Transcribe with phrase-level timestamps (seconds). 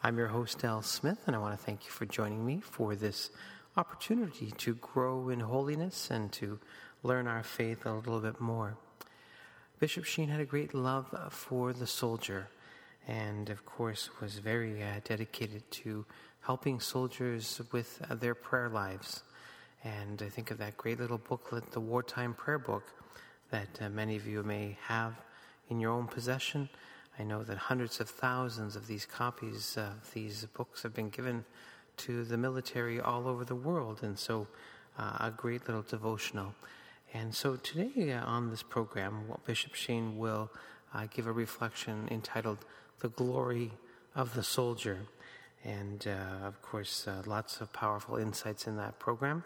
[0.00, 2.94] I'm your host, Al Smith, and I want to thank you for joining me for
[2.94, 3.30] this
[3.76, 6.60] opportunity to grow in holiness and to
[7.02, 8.76] learn our faith a little bit more.
[9.80, 12.46] Bishop Sheen had a great love for the soldier
[13.08, 16.06] and, of course, was very uh, dedicated to
[16.42, 19.24] helping soldiers with uh, their prayer lives.
[19.82, 22.84] And I think of that great little booklet, the Wartime Prayer Book,
[23.50, 25.14] that uh, many of you may have
[25.68, 26.68] in your own possession.
[27.18, 31.44] I know that hundreds of thousands of these copies of these books have been given
[31.98, 34.46] to the military all over the world, and so
[34.98, 36.54] uh, a great little devotional.
[37.12, 40.50] And so today uh, on this program, Bishop Sheen will
[40.94, 42.58] uh, give a reflection entitled
[43.00, 43.72] The Glory
[44.14, 44.98] of the Soldier.
[45.64, 49.42] And uh, of course, uh, lots of powerful insights in that program.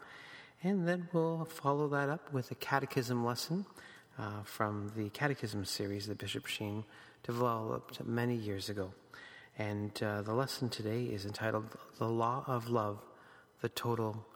[0.63, 3.65] And then we'll follow that up with a catechism lesson
[4.19, 6.85] uh, from the catechism series that Bishop Sheen
[7.23, 8.93] developed many years ago.
[9.59, 11.67] And uh, the lesson today is entitled
[11.99, 12.99] The Law of Love,
[13.61, 14.27] the Total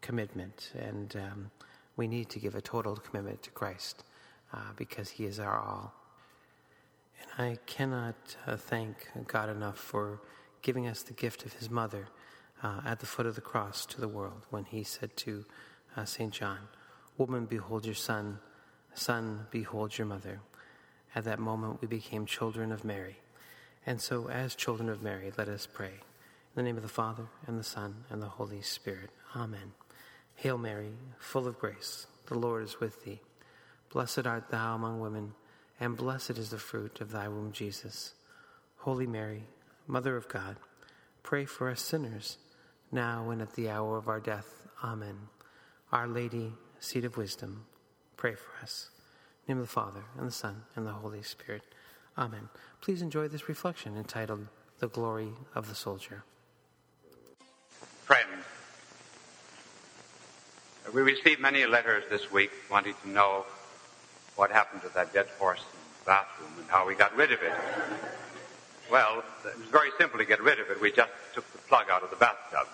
[0.00, 0.72] Commitment.
[0.78, 1.50] And um,
[1.96, 4.04] we need to give a total commitment to Christ
[4.52, 5.94] uh, because He is our all.
[7.20, 10.20] And I cannot uh, thank God enough for
[10.62, 12.08] giving us the gift of His mother
[12.62, 15.44] uh, at the foot of the cross to the world when He said to
[15.96, 16.32] uh, St.
[16.32, 16.58] John,
[17.16, 18.38] Woman, behold your son,
[18.92, 20.40] son, behold your mother.
[21.16, 23.16] At that moment, we became children of Mary.
[23.86, 25.86] And so, as children of Mary, let us pray.
[25.86, 29.08] In the name of the Father, and the Son, and the Holy Spirit.
[29.34, 29.72] Amen.
[30.34, 33.22] Hail Mary, full of grace, the Lord is with thee.
[33.90, 35.32] Blessed art thou among women,
[35.80, 38.12] and blessed is the fruit of thy womb, Jesus.
[38.76, 39.44] Holy Mary,
[39.86, 40.56] Mother of God,
[41.22, 42.36] pray for us sinners,
[42.92, 44.66] now and at the hour of our death.
[44.84, 45.16] Amen.
[45.92, 47.64] Our Lady, seat of wisdom,
[48.18, 48.90] pray for us
[49.48, 51.62] name of the Father, and the Son, and the Holy Spirit.
[52.18, 52.48] Amen.
[52.80, 54.46] Please enjoy this reflection entitled
[54.80, 56.24] The Glory of the Soldier.
[58.04, 58.44] Friends,
[60.92, 63.44] we received many letters this week wanting to know
[64.36, 67.42] what happened to that dead horse in the bathroom and how we got rid of
[67.42, 67.52] it.
[68.90, 70.80] Well, it was very simple to get rid of it.
[70.80, 72.66] We just took the plug out of the bathtub.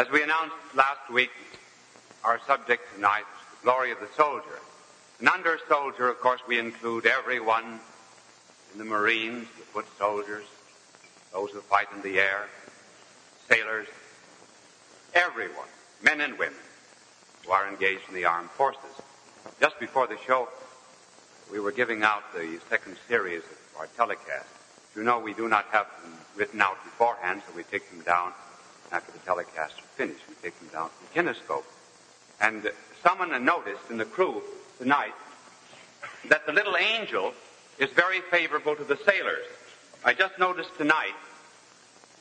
[0.00, 1.30] As we announced last week,
[2.24, 4.58] our subject tonight is the glory of the soldier.
[5.18, 7.78] And under soldier, of course, we include everyone
[8.72, 10.46] in the Marines, the foot soldiers,
[11.34, 12.46] those who fight in the air,
[13.46, 13.88] sailors,
[15.12, 15.68] everyone,
[16.02, 16.54] men and women,
[17.44, 19.02] who are engaged in the armed forces.
[19.60, 20.48] Just before the show,
[21.52, 24.48] we were giving out the second series of our telecast.
[24.96, 28.32] You know, we do not have them written out beforehand, so we take them down
[28.92, 30.20] after the telecast is finished.
[30.28, 31.64] We take them down to the kinescope.
[32.40, 32.70] And
[33.02, 34.42] someone noticed in the crew
[34.78, 35.14] tonight
[36.28, 37.32] that the little angel
[37.78, 39.46] is very favorable to the sailors.
[40.04, 41.14] I just noticed tonight,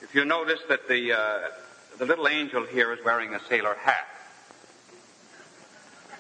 [0.02, 1.40] if you notice that the, uh,
[1.98, 4.08] the little angel here is wearing a sailor hat.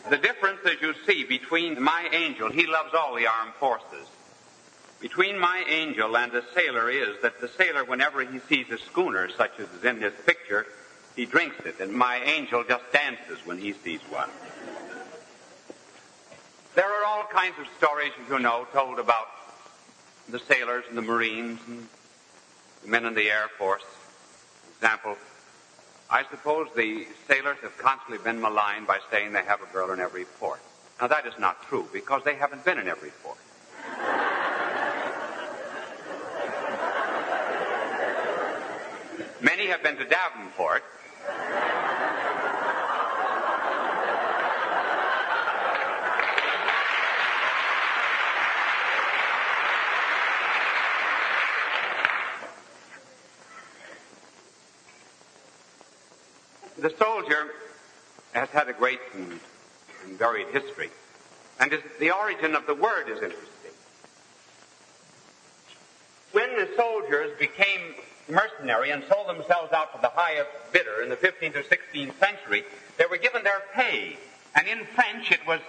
[0.09, 4.07] The difference, as you see, between my angel, he loves all the armed forces.
[4.99, 9.29] Between my angel and the sailor is that the sailor, whenever he sees a schooner
[9.29, 10.65] such as is in this picture,
[11.15, 14.29] he drinks it, and my angel just dances when he sees one.
[16.75, 19.27] There are all kinds of stories, as you know, told about
[20.29, 21.87] the sailors and the Marines and
[22.83, 23.81] the men in the Air Force.
[23.81, 25.17] For example,
[26.09, 29.99] I suppose the sailors have constantly been maligned by saying they have a girl in
[29.99, 30.59] every port.
[30.99, 33.37] Now, that is not true because they haven't been in every port.
[39.69, 40.83] Have been to Davenport.
[56.77, 57.51] The soldier
[58.33, 59.39] has had a great and,
[60.17, 60.89] varied history,
[61.59, 63.71] and the origin of the word is interesting.
[66.31, 67.95] When the soldiers became
[68.29, 72.63] mercenary and sold themselves out to the highest bidder in the 15th or 16th century,
[72.97, 74.17] they were given their pay,
[74.55, 75.59] and in French it was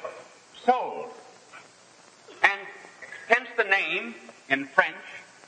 [0.64, 1.10] sold.
[2.42, 2.60] And
[3.28, 4.14] hence the name
[4.48, 4.96] in French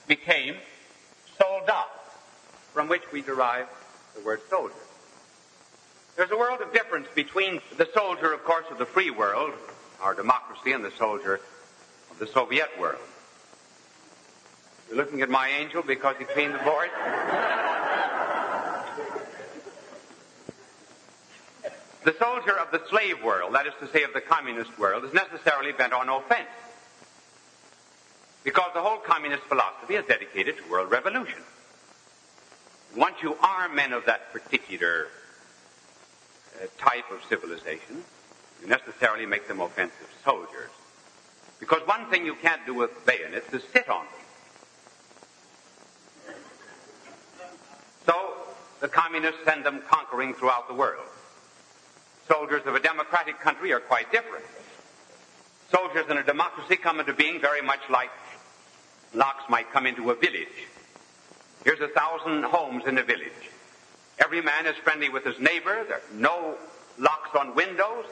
[0.06, 0.56] became
[1.38, 1.86] soldat,
[2.72, 3.66] from which we derive
[4.14, 4.74] the word soldier.
[6.16, 9.52] There's a world of difference between the soldier, of course, of the free world,
[10.00, 11.40] our democracy, and the soldier
[12.10, 13.00] of the Soviet world.
[14.92, 16.90] You're looking at my angel because he cleaned the board?
[22.04, 25.14] the soldier of the slave world, that is to say of the communist world, is
[25.14, 26.50] necessarily bent on offense.
[28.44, 31.40] Because the whole communist philosophy is dedicated to world revolution.
[32.94, 35.06] Once you are men of that particular
[36.60, 38.04] uh, type of civilization,
[38.60, 40.68] you necessarily make them offensive soldiers.
[41.60, 44.14] Because one thing you can't do with bayonets is sit on them.
[48.06, 48.34] So,
[48.82, 51.06] the communists send them conquering throughout the world.
[52.26, 54.44] Soldiers of a democratic country are quite different.
[55.70, 58.10] Soldiers in a democracy come into being very much like
[59.14, 60.66] locks might come into a village.
[61.64, 63.50] Here's a thousand homes in a village.
[64.18, 65.84] Every man is friendly with his neighbor.
[65.86, 66.56] There are no
[66.98, 68.06] locks on windows,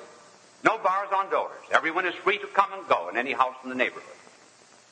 [0.62, 1.50] no bars on doors.
[1.72, 4.16] Everyone is free to come and go in any house in the neighborhood.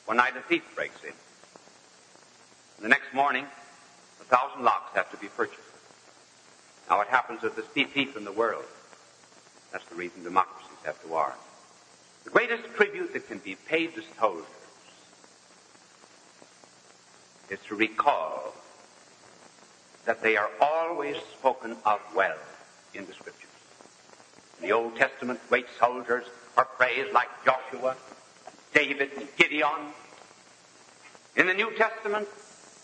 [0.05, 1.13] One night a thief breaks in.
[2.81, 3.45] The next morning,
[4.19, 5.68] a thousand locks have to be purchased.
[6.89, 8.65] Now it happens that there's thief in the world.
[9.71, 11.33] That's the reason democracies have to arm.
[12.23, 14.45] The greatest tribute that can be paid to soldiers
[17.49, 18.53] is to recall
[20.05, 22.37] that they are always spoken of well
[22.93, 23.49] in the scriptures.
[24.59, 26.25] In the Old Testament, great soldiers
[26.57, 27.95] are praised like Joshua,
[28.73, 29.93] David, and Gideon.
[31.35, 32.27] In the New Testament,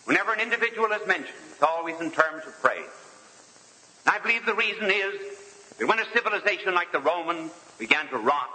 [0.05, 2.85] whenever an individual is mentioned, it's always in terms of praise.
[4.05, 5.15] I believe the reason is
[5.79, 7.49] that when a civilization like the Roman
[7.79, 8.49] began to rot,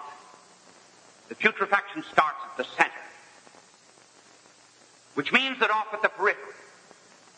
[1.29, 2.91] the putrefaction starts at the center.
[5.14, 6.55] Which means that off at the periphery,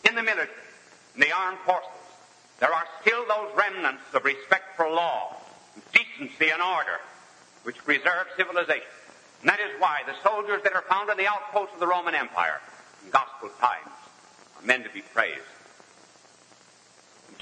[0.09, 0.49] in the military,
[1.15, 1.89] in the armed forces,
[2.61, 5.37] there are still those remnants of respect for law,
[5.93, 7.01] decency, and order
[7.65, 8.83] which preserve civilization.
[9.41, 12.15] And that is why the soldiers that are found in the outposts of the Roman
[12.15, 12.61] Empire
[13.05, 13.91] in gospel times
[14.61, 15.41] are men to be praised.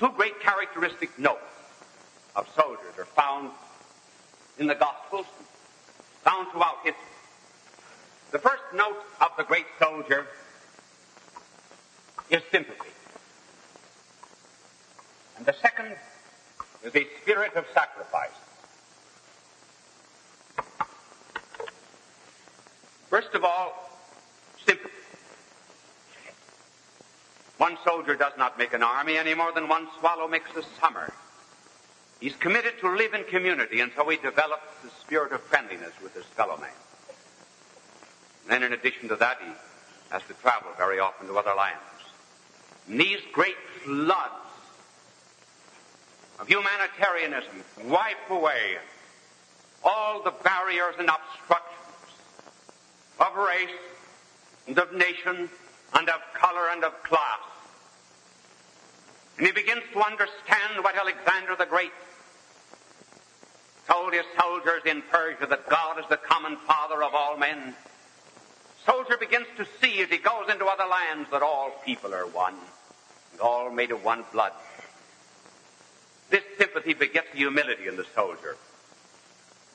[0.00, 1.42] Two great characteristic notes
[2.34, 3.50] of soldiers are found
[4.58, 5.26] in the Gospels,
[6.24, 7.02] found throughout history.
[8.30, 10.26] The first note of the great soldier
[12.30, 12.88] is sympathy.
[15.36, 15.94] And the second
[16.82, 18.30] is a spirit of sacrifice.
[23.10, 24.00] First of all,
[24.66, 24.99] sympathy.
[27.60, 31.12] One soldier does not make an army any more than one swallow makes a summer.
[32.18, 36.14] He's committed to live in community, and so he develops the spirit of friendliness with
[36.14, 36.70] his fellow man.
[38.44, 39.52] And then in addition to that, he
[40.08, 41.82] has to travel very often to other lands.
[42.88, 44.32] And these great floods
[46.38, 48.78] of humanitarianism wipe away
[49.84, 52.14] all the barriers and obstructions
[53.18, 53.68] of race
[54.66, 55.50] and of nation
[55.92, 57.49] and of color and of class.
[59.40, 61.92] And he begins to understand what Alexander the Great
[63.88, 67.74] told his soldiers in Persia that God is the common father of all men.
[68.84, 72.54] Soldier begins to see as he goes into other lands that all people are one,
[73.32, 74.52] and all made of one blood.
[76.28, 78.58] This sympathy begets humility in the soldier.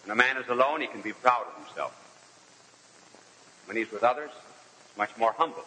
[0.04, 1.92] When a man is alone, he can be proud of himself.
[3.66, 5.66] When he's with others, he's much more humble.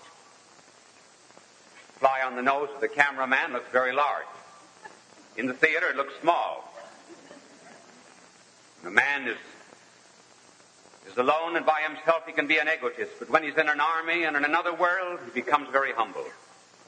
[1.98, 4.26] Fly on the nose of the cameraman looks very large.
[5.36, 6.64] In the theater, it looks small.
[8.84, 9.36] A man is
[11.10, 13.12] is alone and by himself, he can be an egotist.
[13.18, 16.26] But when he's in an army and in another world, he becomes very humble.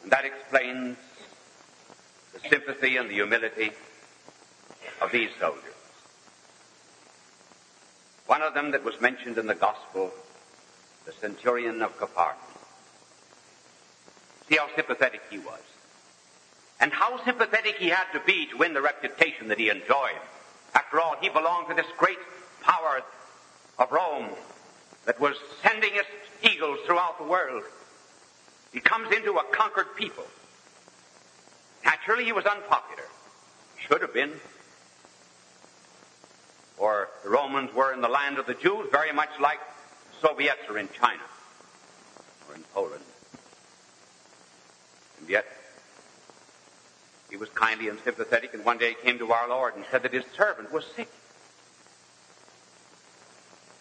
[0.03, 0.99] And that explains
[2.33, 3.73] the the sympathy and the humility
[5.01, 5.65] of these soldiers.
[8.27, 10.13] One of them that was mentioned in the Gospel,
[11.05, 12.37] the centurion of Capernaum.
[14.51, 15.61] See how sympathetic he was.
[16.81, 20.19] And how sympathetic he had to be to win the reputation that he enjoyed.
[20.75, 22.19] After all, he belonged to this great
[22.61, 23.03] power
[23.79, 24.29] of Rome
[25.07, 26.09] that was sending its
[26.43, 27.63] eagles throughout the world.
[28.73, 30.25] He comes into a conquered people.
[31.85, 33.05] Naturally, he was unpopular.
[33.79, 34.33] Should have been.
[36.77, 39.61] Or the Romans were in the land of the Jews, very much like
[40.21, 41.23] Soviets are in China
[42.49, 43.05] or in Poland.
[45.31, 45.47] Yet,
[47.31, 50.13] he was kindly and sympathetic, and one day came to our Lord and said that
[50.13, 51.09] his servant was sick.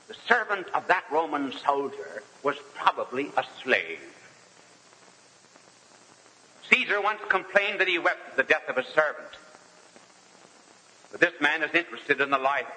[0.08, 4.00] The servant of that Roman soldier was probably a slave.
[6.70, 9.30] Caesar once complained that he wept at the death of his servant.
[11.12, 12.68] But this man is interested in the life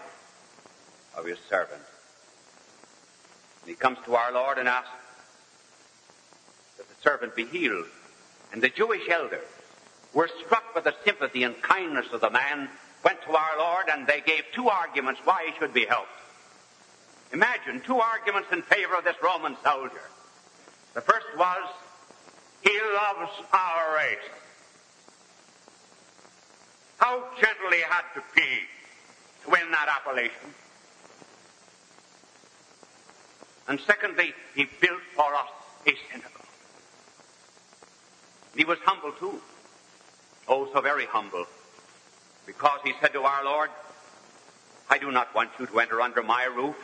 [1.15, 1.83] of his servant.
[3.61, 4.89] And he comes to our Lord and asks
[6.79, 7.85] that the servant be healed.
[8.53, 9.47] And the Jewish elders
[10.13, 12.69] were struck with the sympathy and kindness of the man,
[13.05, 16.11] went to our Lord, and they gave two arguments why he should be helped.
[17.33, 20.03] Imagine two arguments in favor of this Roman soldier.
[20.95, 21.69] The first was,
[22.63, 24.19] he loves our race.
[26.99, 28.43] How gentle he had to be
[29.45, 30.55] to win that appellation.
[33.67, 35.49] And secondly, he built for us
[35.87, 36.32] a synagogue.
[38.57, 39.41] He was humble too.
[40.49, 41.47] Oh, so very humble.
[42.47, 43.71] Because he said to our Lord,
[44.91, 46.77] I do not want you to enter under my roof.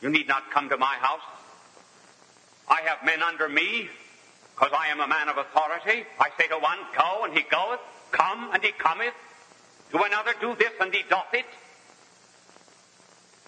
[0.00, 1.20] You need not come to my house.
[2.68, 3.88] I have men under me,
[4.54, 6.04] because I am a man of authority.
[6.18, 7.80] I say to one, go, and he goeth.
[8.10, 9.14] Come, and he cometh.
[9.90, 11.44] To another, do this, and he doth it.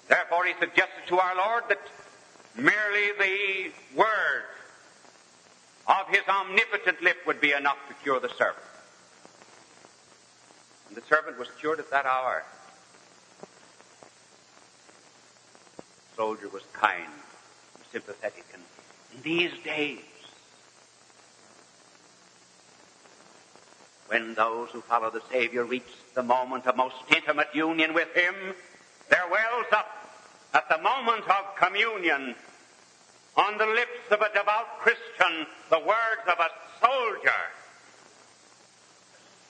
[0.09, 1.81] Therefore, he suggested to our Lord that
[2.57, 4.45] merely the word
[5.89, 8.65] of his omnipotent lip would be enough to cure the servant.
[10.89, 12.45] And the servant was cured at that hour.
[16.11, 18.63] The soldier was kind, and sympathetic, and
[19.15, 20.01] in these days,
[24.09, 28.35] when those who follow the Savior reach the moment of most intimate union with Him,
[29.09, 29.89] there wells up
[30.55, 32.35] at the moment of communion
[33.37, 36.49] on the lips of a devout Christian the words of a
[36.81, 37.31] soldier.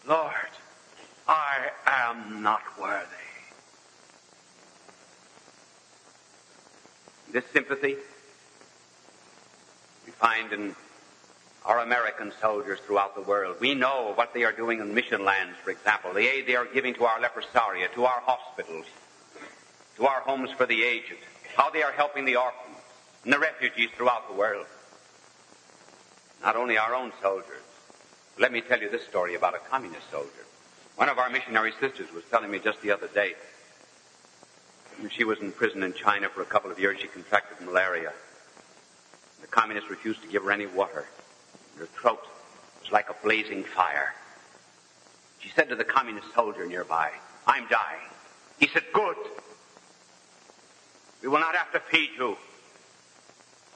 [0.06, 0.32] Lord,
[1.28, 3.06] I am not worthy.
[7.32, 7.96] This sympathy
[10.06, 10.76] we find in
[11.64, 13.56] our American soldiers throughout the world.
[13.60, 16.64] We know what they are doing in mission lands, for example, the aid they are
[16.64, 18.86] giving to our leprosaria, to our hospitals,
[19.96, 21.16] to our homes for the aged,
[21.56, 22.65] how they are helping the orphans
[23.26, 24.66] and the refugees throughout the world.
[26.42, 27.62] Not only our own soldiers.
[28.38, 30.30] Let me tell you this story about a communist soldier.
[30.95, 33.35] One of our missionary sisters was telling me just the other day.
[35.00, 38.12] When she was in prison in China for a couple of years, she contracted malaria.
[39.40, 41.04] The communists refused to give her any water.
[41.78, 42.25] Her throat
[42.80, 44.14] was like a blazing fire.
[45.40, 47.11] She said to the communist soldier nearby,
[47.45, 48.06] I'm dying.
[48.61, 49.16] He said, Good.
[51.23, 52.37] We will not have to feed you.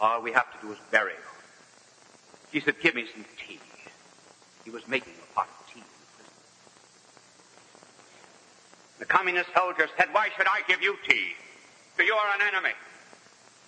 [0.01, 1.19] All we have to do is bury you.
[2.53, 3.61] He said, Give me some tea.
[4.65, 6.35] He was making a pot of tea in the prison.
[8.99, 11.35] The communist soldier said, Why should I give you tea?
[11.97, 12.75] For you are an enemy.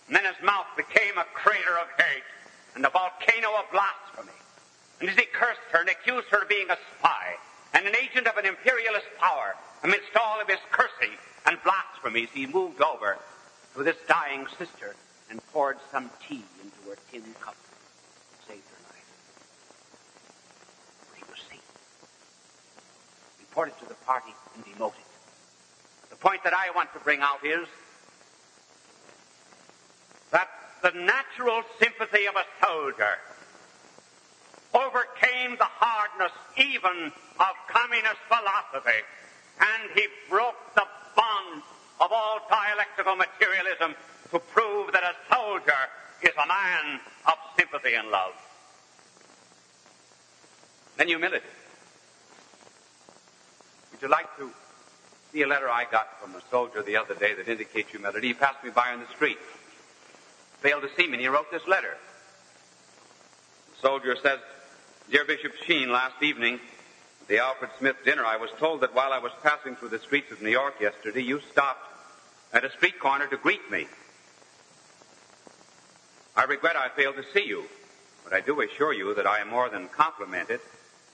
[0.09, 2.25] And then his mouth became a crater of hate
[2.75, 4.37] and a volcano of blasphemy.
[5.01, 7.37] And as he cursed her and accused her of being a spy
[7.75, 11.12] and an agent of an imperialist power, amidst all of his cursing
[11.47, 13.19] and blasphemies, he moved over
[13.77, 14.95] to this dying sister
[15.33, 19.09] and poured some tea into her tin cup and saved her life.
[21.17, 21.65] He was safe.
[23.41, 25.01] Reported to the party and demoted.
[26.11, 27.67] The point that I want to bring out is
[30.33, 30.51] that
[30.83, 33.17] the natural sympathy of a soldier
[34.75, 37.11] overcame the hardness even
[37.41, 39.01] of communist philosophy
[39.61, 40.85] and he broke the
[41.17, 41.65] bonds
[42.01, 43.95] of all dialectical materialism
[44.33, 45.73] to prove that a soldier
[46.23, 48.33] is a man of sympathy and love.
[50.97, 51.45] Then humility.
[53.93, 54.51] Would you like to
[55.33, 58.29] see a letter I got from a soldier the other day that indicates humility?
[58.29, 59.39] He passed me by on the street.
[60.61, 61.97] Failed to see me, and he wrote this letter.
[63.75, 64.39] The soldier says,
[65.11, 69.12] Dear Bishop Sheen, last evening, at the Alfred Smith dinner, I was told that while
[69.12, 71.87] I was passing through the streets of New York yesterday, you stopped
[72.53, 73.87] at a street corner to greet me.
[76.35, 77.65] I regret I failed to see you,
[78.25, 80.61] but I do assure you that I am more than complimented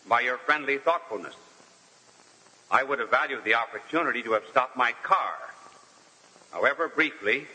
[0.07, 1.35] by your friendly thoughtfulness.
[2.71, 5.35] I would have valued the opportunity to have stopped my car,
[6.53, 7.47] however briefly,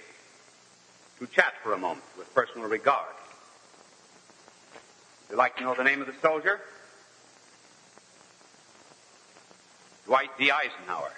[1.20, 3.14] to chat for a moment with personal regard.
[5.30, 6.60] Would you like to know the name of the soldier?
[10.06, 10.52] Dwight D.
[10.52, 11.12] Eisenhower.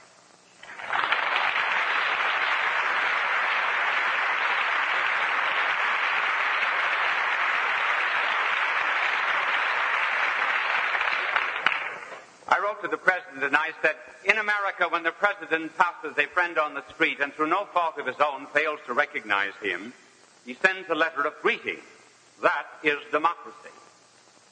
[12.47, 12.81] I wrote
[13.53, 17.47] I said, in America, when the president passes a friend on the street and through
[17.47, 19.93] no fault of his own fails to recognize him,
[20.45, 21.77] he sends a letter of greeting.
[22.41, 23.75] That is democracy.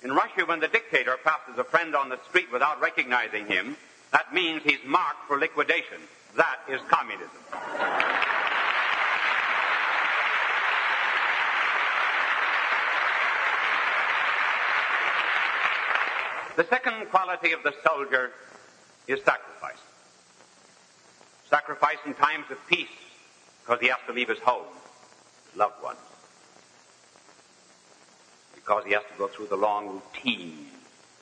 [0.03, 3.77] In Russia, when the dictator passes a friend on the street without recognizing him,
[4.11, 5.97] that means he's marked for liquidation.
[6.35, 7.29] That is communism.
[16.55, 18.31] The second quality of the soldier
[19.07, 19.77] is sacrifice.
[21.49, 22.87] Sacrifice in times of peace
[23.61, 24.65] because he has to leave his home,
[25.45, 25.99] his loved ones.
[28.55, 30.67] Because he has to go through the long routine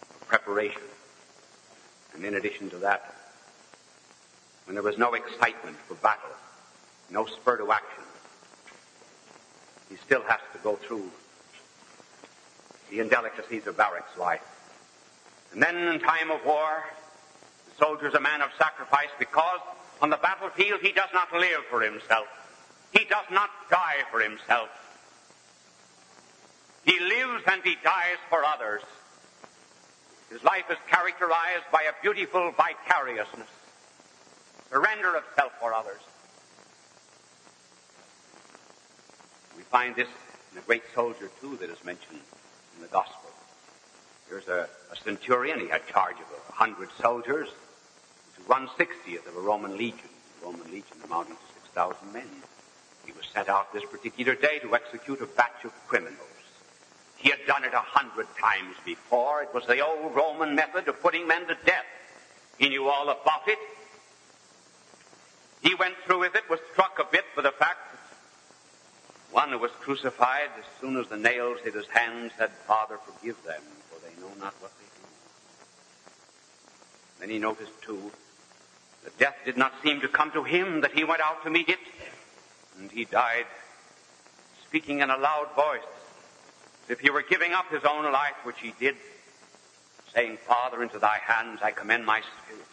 [0.10, 0.82] of preparation.
[2.14, 3.16] And in addition to that,
[4.66, 6.30] when there was no excitement for battle,
[7.10, 8.04] no spur to action,
[9.90, 11.12] he still has to go through
[12.90, 14.42] the indelicacies of barracks life.
[15.52, 16.86] And then in time of war,
[17.82, 19.60] the soldier is a man of sacrifice because
[20.02, 22.28] on the battlefield he does not live for himself.
[22.94, 24.70] He does not die for himself.
[26.86, 28.82] He lives and he dies for others.
[30.30, 33.50] His life is characterized by a beautiful vicariousness,
[34.70, 36.02] surrender of self for others.
[39.58, 40.08] We find this
[40.52, 42.20] in a great soldier, too, that is mentioned
[42.76, 43.30] in the Gospel.
[44.30, 47.50] There's a, a centurion, he had charge of a hundred soldiers,
[48.47, 50.10] one sixtieth of a Roman legion,
[50.41, 52.27] a Roman legion amounting to 6,000 men.
[53.06, 56.17] He was sent out this particular day to execute a batch of criminals.
[57.17, 59.43] He had done it a hundred times before.
[59.43, 61.86] It was the old Roman method of putting men to death.
[62.58, 63.60] He knew all about it.
[65.62, 67.99] He went through with it, was struck a bit for the fact that
[69.32, 73.41] one who was crucified, as soon as the nails hit his hands, said, Father, forgive
[73.43, 75.08] them, for they know not what they do.
[77.19, 78.12] Then he noticed, too,
[79.04, 81.70] that death did not seem to come to him, that he went out to meet
[81.70, 81.80] it,
[82.80, 83.46] and he died
[84.68, 85.82] speaking in a loud voice,
[86.86, 88.96] as if he were giving up his own life, which he did,
[90.14, 92.66] saying, Father, into thy hands I commend my spirit.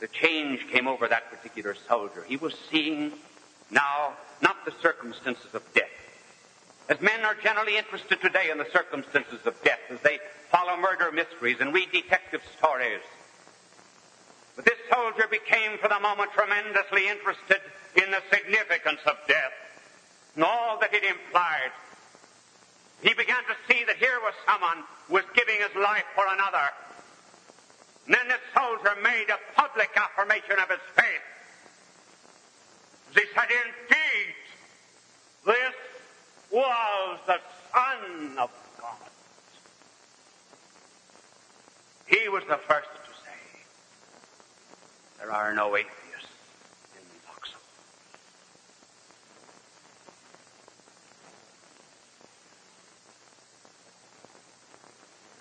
[0.00, 2.24] The change came over that particular soldier.
[2.28, 3.12] He was seeing
[3.70, 5.88] now not the circumstances of death.
[6.90, 10.18] As men are generally interested today in the circumstances of death, as they
[10.50, 13.00] follow murder mysteries and read detective stories.
[14.56, 17.60] But this soldier became for the moment tremendously interested
[17.96, 19.52] in the significance of death
[20.34, 21.72] and all that it implied.
[23.02, 26.70] He began to see that here was someone who was giving his life for another.
[28.06, 31.24] And then this soldier made a public affirmation of his faith.
[33.14, 34.34] He said, indeed,
[35.46, 35.74] this
[36.50, 37.38] was the
[37.72, 39.10] Son of God.
[42.06, 42.88] He was the first
[45.24, 46.28] there are no atheists
[46.94, 47.62] in foxholes.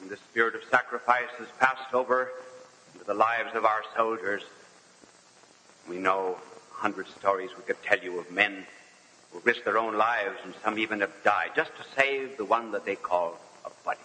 [0.01, 2.31] And the spirit of sacrifice has passed over
[2.93, 4.43] into the lives of our soldiers.
[5.89, 6.37] We know
[6.71, 8.65] a hundred stories we could tell you of men
[9.33, 12.71] who risked their own lives and some even have died just to save the one
[12.71, 13.99] that they call a buddy.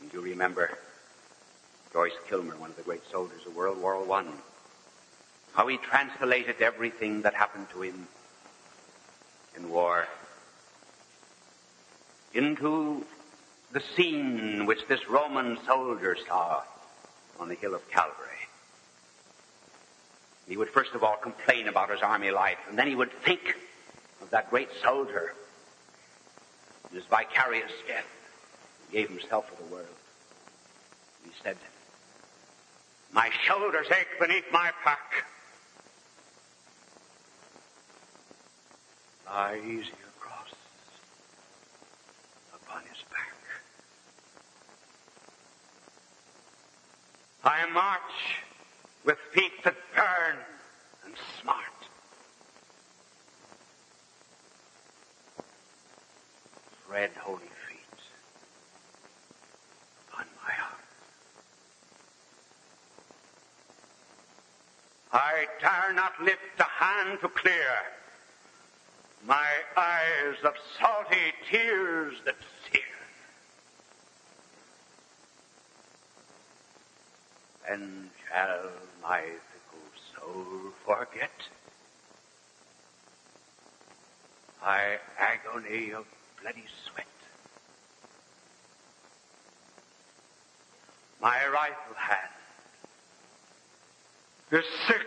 [0.00, 0.78] And you remember
[1.92, 4.24] Joyce Kilmer, one of the great soldiers of World War I,
[5.54, 8.06] how he translated everything that happened to him
[9.56, 10.06] in war
[12.32, 13.04] into
[13.72, 16.62] the scene which this Roman soldier saw
[17.38, 18.14] on the hill of Calvary.
[20.48, 23.56] He would first of all complain about his army life, and then he would think
[24.22, 25.34] of that great soldier
[26.92, 28.06] his vicarious death.
[28.88, 29.86] He gave himself for the world.
[31.24, 31.56] He said,
[33.12, 35.24] my shoulders ache beneath my pack.
[39.26, 40.48] Lie easy across
[42.54, 43.34] upon his back.
[47.42, 48.00] I march
[49.04, 50.36] with feet that burn
[51.04, 51.56] and smart.
[56.88, 57.38] Red holy
[65.12, 67.74] I dare not lift a hand to clear
[69.26, 69.46] my
[69.76, 72.36] eyes of salty tears that
[72.70, 72.82] sear.
[77.68, 78.70] And shall
[79.02, 81.30] my fickle soul forget
[84.62, 86.06] my agony of
[86.40, 87.06] bloody sweat?
[91.20, 92.39] My rifle hand
[94.52, 95.06] is sick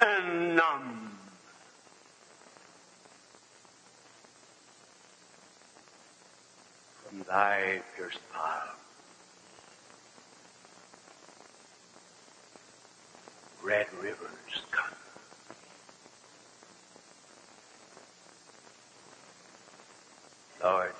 [0.00, 1.18] and numb.
[7.08, 8.76] From thy pierced palm,
[13.64, 14.18] red rivers
[14.70, 14.84] come.
[20.62, 20.92] Lord,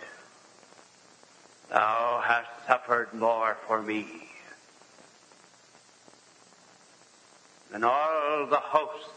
[1.71, 4.32] thou hast suffered more for me
[7.73, 9.09] than all the hosts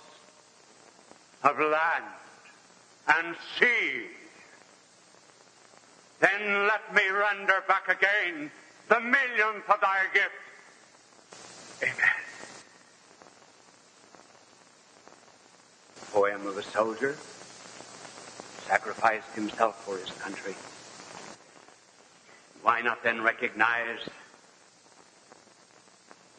[1.44, 2.06] of land
[3.10, 4.08] and sea.
[6.22, 8.50] Then let me render back again
[8.88, 10.32] the millionth of thy gift.
[11.84, 12.16] Amen.
[16.14, 17.18] Poem of a soldier
[18.66, 20.56] sacrificed himself for his country.
[22.64, 24.00] Why not then recognize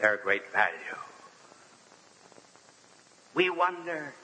[0.00, 0.96] their great value?
[3.37, 4.14] We wonder,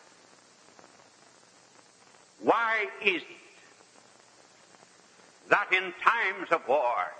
[2.40, 3.26] why is it
[5.50, 7.12] that in times of war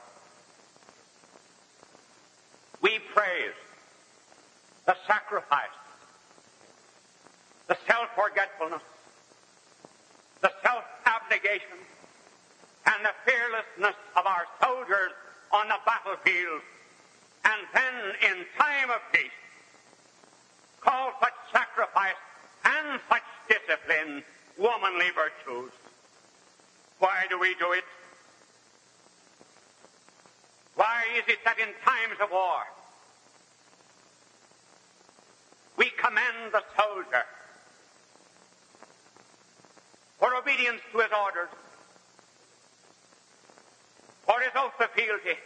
[2.81, 3.53] we praise
[4.87, 5.69] the sacrifice,
[7.69, 8.81] the self-forgetfulness,
[10.41, 11.79] the self-abnegation,
[12.87, 15.13] and the fearlessness of our soldiers
[15.53, 16.63] on the battlefield,
[17.45, 17.95] and then
[18.31, 19.31] in time of peace
[20.85, 22.21] call such sacrifice
[22.65, 24.23] and such discipline
[24.59, 25.71] womanly virtues.
[26.99, 27.85] Why do we do it?
[30.75, 32.63] Why is it that in times of war
[35.77, 37.25] we commend the soldier
[40.19, 41.49] for obedience to his orders,
[44.25, 45.37] for his oath of fealty,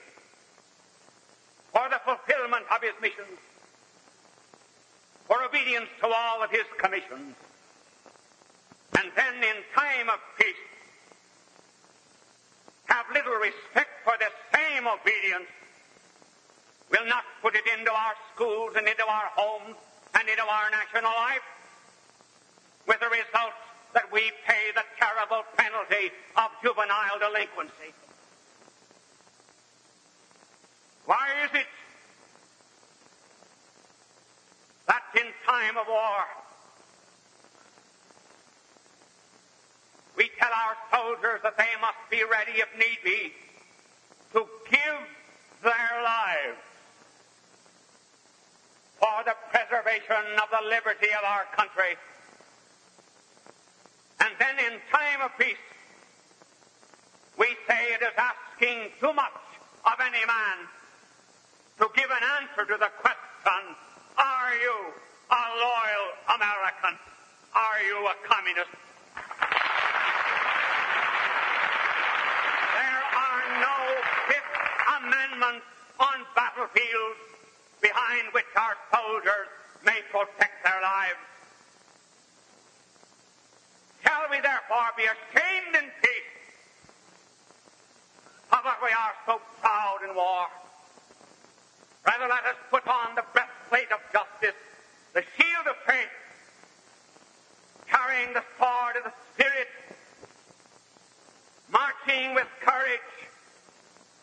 [1.72, 3.38] for the fulfillment of his missions,
[5.26, 7.34] for obedience to all of his commissions,
[8.98, 10.54] and then in time of peace
[12.86, 15.50] have little respect for the same obedience,
[16.90, 19.74] will not put it into our schools and into our homes
[20.14, 21.42] and into our national life,
[22.86, 23.52] with the result
[23.92, 27.92] that we pay the terrible penalty of juvenile delinquency.
[31.06, 31.66] Why is it
[34.86, 36.24] that in time of war
[40.16, 43.32] we tell our soldiers that they must be ready if need be
[44.32, 45.00] to give
[45.62, 46.58] their lives
[48.98, 51.96] for the preservation of the liberty of our country.
[54.20, 55.56] And then in time of peace,
[57.38, 59.36] we say it is asking too much
[59.84, 60.66] of any man
[61.78, 63.76] to give an answer to the question,
[64.18, 64.76] are you
[65.30, 66.98] a loyal American?
[67.54, 68.70] Are you a communist?
[72.76, 73.76] There are no
[74.28, 74.54] Fifth
[75.00, 75.62] Amendment
[76.00, 77.20] on battlefields
[77.80, 79.48] behind which our soldiers
[79.84, 81.20] may protect their lives.
[84.04, 86.32] Shall we therefore be ashamed in peace
[88.52, 90.46] of what we are so proud in war?
[92.06, 94.54] Rather let us put on the breastplate of justice,
[95.12, 96.08] the shield of faith,
[97.88, 99.68] carrying the sword of the Spirit,
[101.70, 103.12] marching with courage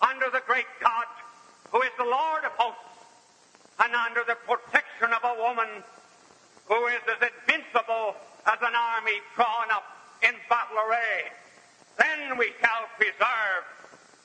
[0.02, 1.06] under the great God
[1.72, 2.80] who is the Lord of hosts
[3.80, 5.68] and under the protection of a woman
[6.68, 8.16] who is as invincible
[8.48, 9.84] as an army drawn up
[10.24, 11.30] in battle array.
[12.00, 13.64] Then we shall preserve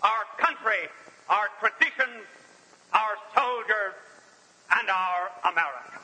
[0.03, 0.89] our country,
[1.29, 2.25] our traditions,
[2.93, 3.95] our soldiers,
[4.71, 6.01] and our America.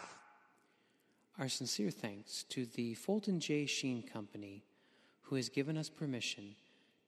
[1.38, 3.66] Our sincere thanks to the Fulton J.
[3.66, 4.64] Sheen Company,
[5.22, 6.55] who has given us permission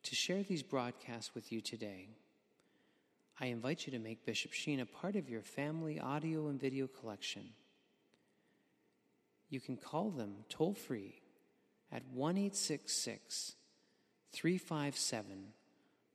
[0.03, 2.09] to share these broadcasts with you today.
[3.41, 6.87] I invite you to make Bishop Sheen a part of your family audio and video
[6.87, 7.51] collection.
[9.49, 11.21] You can call them toll free
[11.93, 12.51] at 1
[14.33, 15.53] 357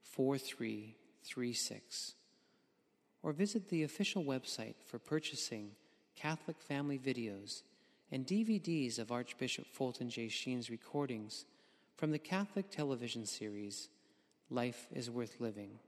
[0.04, 2.14] 4336
[3.24, 5.72] or visit the official website for purchasing
[6.16, 7.64] Catholic family videos
[8.12, 10.28] and DVDs of Archbishop Fulton J.
[10.28, 11.46] Sheen's recordings
[11.96, 13.88] from the Catholic television series
[14.50, 15.80] Life is Worth Living.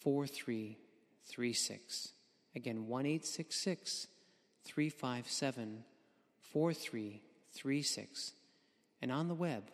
[0.00, 2.12] 4336.
[2.56, 4.08] Again, 1 866
[4.64, 5.84] 357
[6.40, 8.32] 4336.
[9.02, 9.64] And on the web,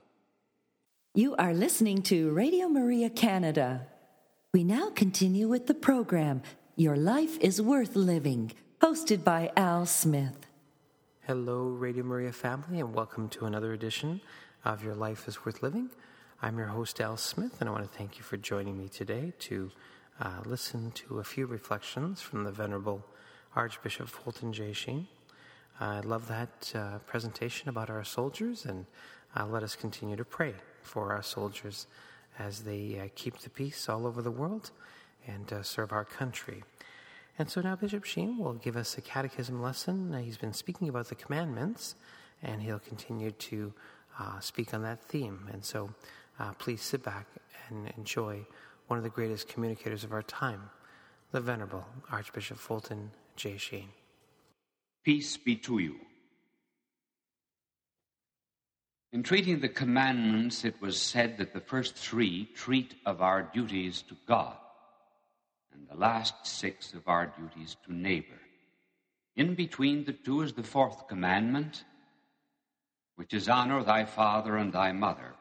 [1.13, 3.87] You are listening to Radio Maria Canada.
[4.53, 6.41] We now continue with the program
[6.75, 10.47] Your Life is Worth Living, hosted by Al Smith.
[11.27, 14.21] Hello, Radio Maria family, and welcome to another edition
[14.65, 15.91] of Your Life is Worth Living.
[16.41, 19.33] I'm your host, Al Smith, and I want to thank you for joining me today
[19.39, 19.69] to
[20.19, 23.05] uh, listen to a few reflections from the Venerable
[23.55, 24.73] Archbishop Fulton J.
[24.73, 25.07] Sheen.
[25.79, 28.87] I love that uh, presentation about our soldiers, and
[29.35, 31.85] uh, let us continue to pray for our soldiers
[32.39, 34.71] as they uh, keep the peace all over the world
[35.27, 36.63] and uh, serve our country.
[37.37, 40.15] And so now Bishop Sheen will give us a catechism lesson.
[40.15, 41.93] Uh, he's been speaking about the commandments,
[42.41, 43.71] and he'll continue to
[44.19, 45.47] uh, speak on that theme.
[45.53, 45.91] And so
[46.57, 47.27] please sit back
[47.69, 48.47] and enjoy
[48.87, 50.71] one of the greatest communicators of our time,
[51.31, 53.57] the Venerable Archbishop Fulton J.
[53.57, 53.89] Sheen.
[55.07, 55.95] Peace be to you.
[59.13, 64.01] In treating the commandments, it was said that the first three treat of our duties
[64.09, 64.57] to God
[65.71, 68.41] and the last six of our duties to neighbor.
[69.37, 71.85] In between the two is the fourth commandment,
[73.15, 75.35] which is honor thy father and thy mother.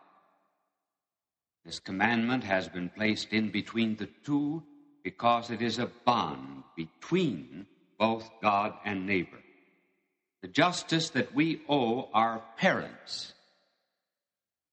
[1.65, 4.63] This commandment has been placed in between the two
[5.03, 7.67] because it is a bond between
[7.99, 9.41] both God and neighbor.
[10.47, 13.33] The justice that we owe our parents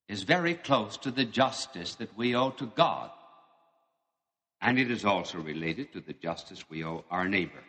[0.07, 3.09] is very close to the justice that we owe to God.
[4.62, 7.63] And it is also related to the justice we owe our neighbor.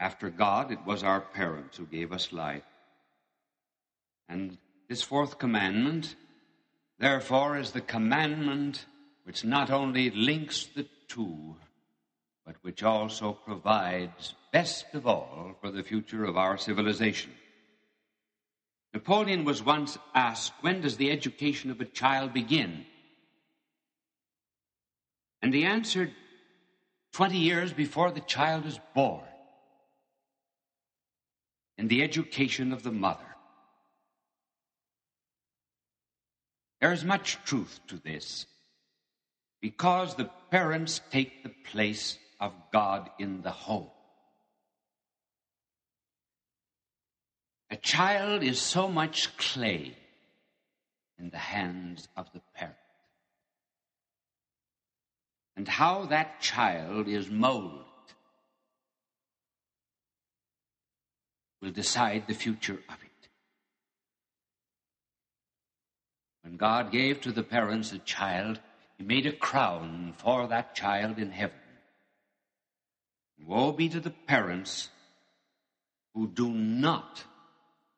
[0.00, 2.64] After God, it was our parents who gave us life.
[4.30, 4.56] And
[4.88, 6.16] this fourth commandment,
[7.00, 8.86] therefore, is the commandment
[9.24, 11.56] which not only links the two,
[12.46, 17.32] but which also provides, best of all, for the future of our civilization.
[18.92, 22.84] Napoleon was once asked, When does the education of a child begin?
[25.40, 26.12] And he answered
[27.14, 29.22] 20 years before the child is born
[31.78, 33.24] in the education of the mother.
[36.80, 38.46] There is much truth to this
[39.60, 43.91] because the parents take the place of God in the home.
[47.72, 49.96] A child is so much clay
[51.18, 52.76] in the hands of the parent
[55.56, 57.86] and how that child is molded
[61.62, 63.28] will decide the future of it.
[66.42, 68.60] When God gave to the parents a child,
[68.98, 71.56] He made a crown for that child in heaven.
[73.46, 74.90] Woe be to the parents
[76.12, 77.24] who do not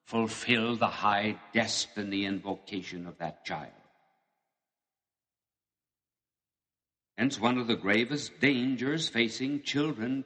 [0.04, 3.72] fulfill the high destiny and vocation of that child.
[7.16, 10.24] Hence, one of the gravest dangers facing children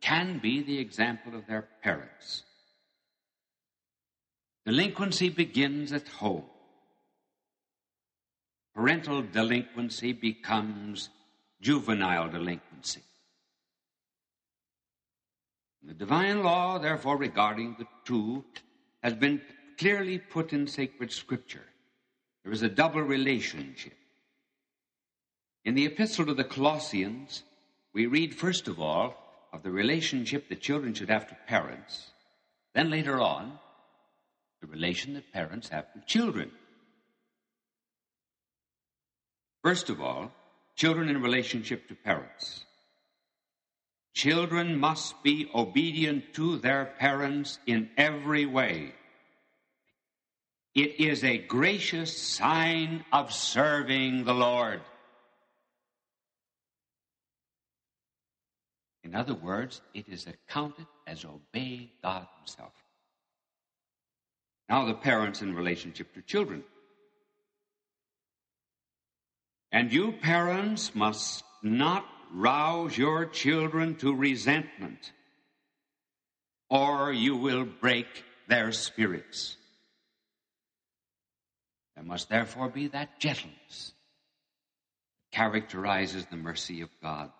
[0.00, 2.42] can be the example of their parents.
[4.64, 6.44] Delinquency begins at home.
[8.74, 11.10] Parental delinquency becomes
[11.60, 13.02] juvenile delinquency.
[15.82, 18.44] The divine law, therefore, regarding the two,
[19.02, 19.40] has been
[19.78, 21.64] clearly put in sacred scripture.
[22.44, 23.94] There is a double relationship.
[25.64, 27.42] In the epistle to the Colossians,
[27.92, 29.14] we read first of all
[29.52, 32.12] of the relationship that children should have to parents,
[32.74, 33.58] Then later on,
[34.60, 36.52] the relation that parents have to children.
[39.62, 40.30] First of all,
[40.76, 42.64] children in relationship to parents.
[44.14, 48.94] Children must be obedient to their parents in every way.
[50.74, 54.80] It is a gracious sign of serving the Lord.
[59.02, 62.72] In other words, it is accounted as obeying God Himself.
[64.68, 66.62] Now, the parents in relationship to children.
[69.72, 75.12] And you parents must not rouse your children to resentment,
[76.68, 78.06] or you will break
[78.48, 79.56] their spirits.
[81.94, 83.92] There must therefore be that gentleness
[85.32, 87.30] that characterizes the mercy of God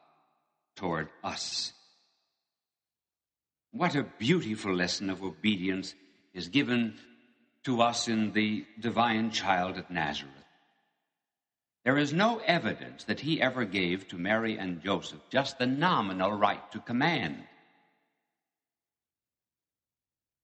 [0.77, 1.73] toward us.
[3.73, 5.95] What a beautiful lesson of obedience
[6.35, 6.99] is given
[7.65, 10.40] to us in the divine child at Nazareth.
[11.85, 16.33] There is no evidence that he ever gave to Mary and Joseph just the nominal
[16.33, 17.43] right to command.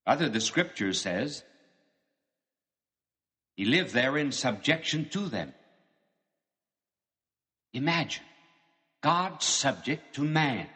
[0.07, 1.43] Rather, the scripture says
[3.55, 5.53] he lived there in subjection to them.
[7.73, 8.23] Imagine
[9.01, 10.67] God subject to man.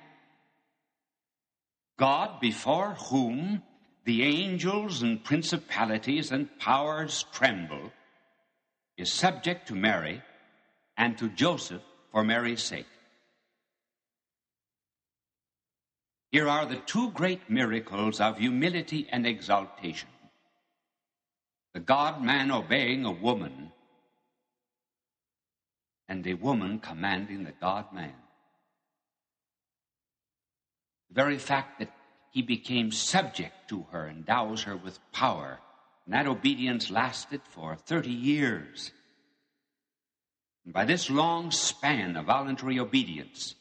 [1.98, 3.64] God before whom
[4.06, 7.92] the angels and principalities and powers tremble
[8.98, 10.22] is subject to Mary
[11.02, 12.86] and to Joseph for Mary's sake.
[16.32, 20.10] Here are the two great miracles of humility and exaltation
[21.74, 23.72] the God man obeying a woman,
[26.10, 28.14] and a woman commanding the God man.
[31.08, 31.94] The very fact that
[32.30, 35.60] he became subject to her endows her with power,
[36.06, 38.92] and that obedience lasted for 30 years.
[40.66, 43.56] And by this long span of voluntary obedience,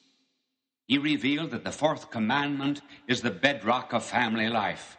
[0.86, 4.98] he revealed that the fourth commandment is the bedrock of family life.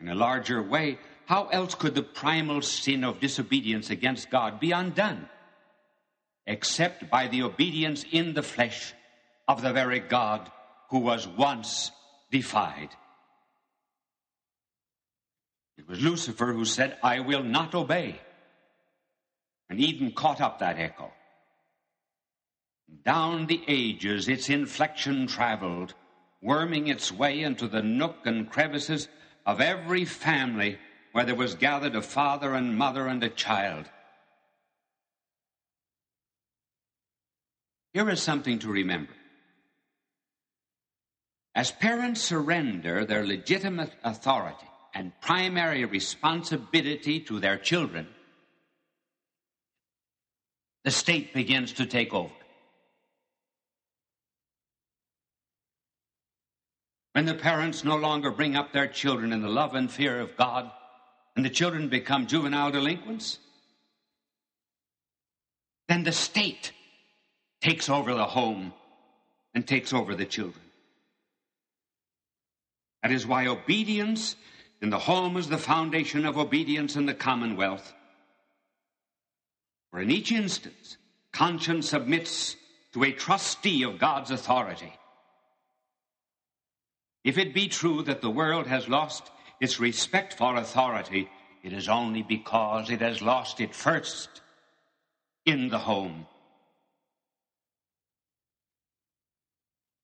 [0.00, 4.72] In a larger way, how else could the primal sin of disobedience against God be
[4.72, 5.28] undone?
[6.46, 8.94] Except by the obedience in the flesh
[9.48, 10.50] of the very God
[10.90, 11.90] who was once
[12.30, 12.90] defied.
[15.76, 18.20] It was Lucifer who said, I will not obey.
[19.68, 21.12] And Eden caught up that echo.
[23.04, 25.94] Down the ages, its inflection traveled,
[26.40, 29.08] worming its way into the nook and crevices
[29.44, 30.78] of every family
[31.12, 33.88] where there was gathered a father and mother and a child.
[37.92, 39.12] Here is something to remember.
[41.54, 48.06] As parents surrender their legitimate authority and primary responsibility to their children,
[50.86, 52.32] the state begins to take over.
[57.12, 60.36] When the parents no longer bring up their children in the love and fear of
[60.36, 60.70] God,
[61.34, 63.40] and the children become juvenile delinquents,
[65.88, 66.70] then the state
[67.60, 68.72] takes over the home
[69.54, 70.62] and takes over the children.
[73.02, 74.36] That is why obedience
[74.80, 77.92] in the home is the foundation of obedience in the commonwealth.
[79.96, 80.98] For in each instance,
[81.32, 82.54] conscience submits
[82.92, 84.92] to a trustee of God's authority.
[87.24, 91.30] If it be true that the world has lost its respect for authority,
[91.62, 94.42] it is only because it has lost it first
[95.46, 96.26] in the home.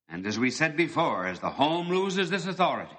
[0.08, 2.96] And as we said before, as the home loses this authority,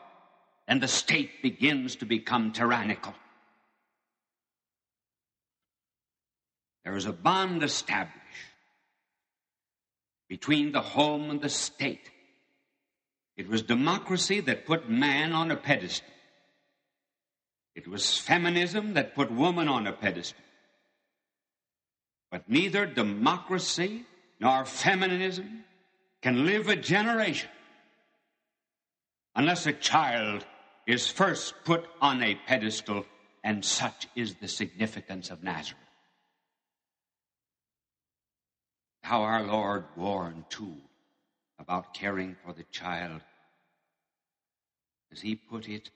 [0.67, 3.15] then the state begins to become tyrannical.
[6.83, 8.17] There is a bond established
[10.27, 12.11] between the home and the state.
[13.37, 16.09] It was democracy that put man on a pedestal.
[17.75, 20.43] It was feminism that put woman on a pedestal.
[22.29, 24.05] But neither democracy
[24.39, 25.63] nor feminism
[26.21, 27.49] can live a generation
[29.35, 30.45] unless a child
[30.85, 33.05] is first put on a pedestal,
[33.43, 35.82] and such is the significance of Nazareth.
[39.03, 40.77] how our Lord warned too
[41.59, 43.21] about caring for the child.
[45.11, 45.91] As he put it,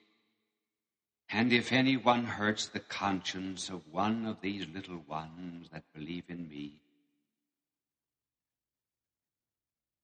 [1.30, 6.48] and if anyone hurts the conscience of one of these little ones that believe in
[6.48, 6.80] me,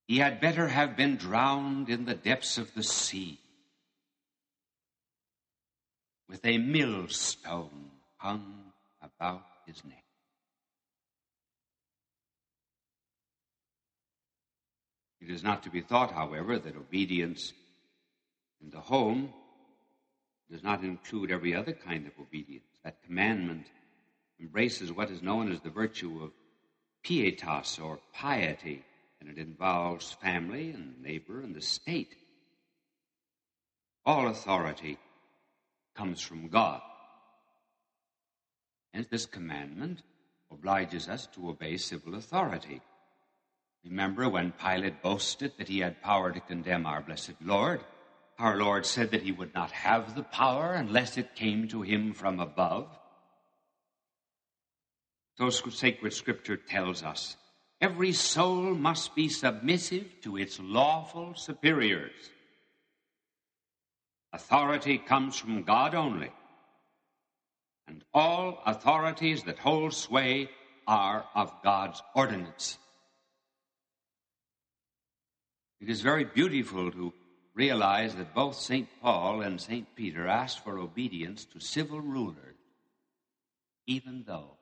[0.06, 3.38] he had better have been drowned in the depths of the sea
[6.28, 10.03] with a millstone hung about his neck.
[15.24, 17.54] It is not to be thought, however, that obedience
[18.62, 19.32] in the home
[20.50, 22.66] does not include every other kind of obedience.
[22.84, 23.66] That commandment
[24.38, 26.32] embraces what is known as the virtue of
[27.02, 28.84] pietas or piety,
[29.18, 32.14] and it involves family and neighbor and the state.
[34.04, 34.98] All authority
[35.96, 36.82] comes from God.
[38.92, 40.02] Hence, this commandment
[40.50, 42.82] obliges us to obey civil authority.
[43.84, 47.80] Remember when Pilate boasted that he had power to condemn our blessed Lord?
[48.38, 52.14] Our Lord said that he would not have the power unless it came to him
[52.14, 52.88] from above.
[55.36, 57.36] So sacred scripture tells us
[57.80, 62.30] every soul must be submissive to its lawful superiors.
[64.32, 66.30] Authority comes from God only,
[67.86, 70.50] and all authorities that hold sway
[70.86, 72.78] are of God's ordinance.
[75.84, 77.12] It is very beautiful to
[77.52, 78.88] realize that both St.
[79.02, 79.86] Paul and St.
[79.94, 82.56] Peter asked for obedience to civil rulers,
[83.86, 84.56] even though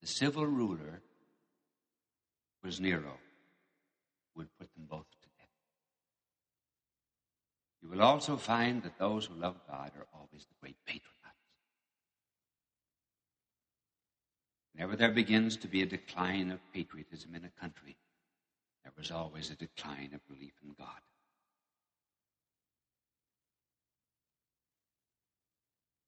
[0.00, 1.02] the civil ruler
[2.62, 3.18] was Nero,
[4.36, 5.48] would put them both to death.
[7.82, 11.10] You will also find that those who love God are always the great patriots.
[14.72, 17.96] Whenever there begins to be a decline of patriotism in a country,
[18.86, 20.86] there was always a decline of belief in God.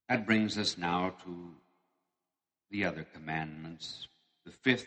[0.09, 1.51] That brings us now to
[2.70, 4.07] the other commandments,
[4.47, 4.87] the fifth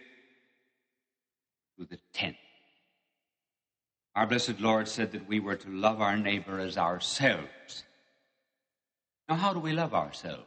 [1.78, 2.38] to the tenth.
[4.16, 7.84] Our blessed Lord said that we were to love our neighbor as ourselves.
[9.28, 10.46] Now, how do we love ourselves?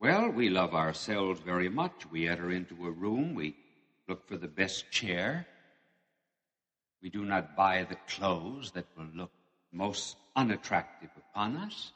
[0.00, 2.10] Well, we love ourselves very much.
[2.10, 3.54] We enter into a room, we
[4.08, 5.46] look for the best chair.
[7.02, 9.32] We do not buy the clothes that will look
[9.72, 11.92] most unattractive upon us.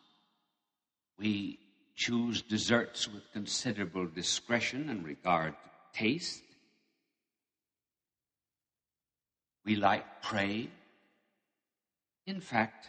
[1.18, 1.58] We
[1.94, 6.42] choose desserts with considerable discretion and regard to taste.
[9.64, 10.68] We like praise.
[12.26, 12.86] In fact,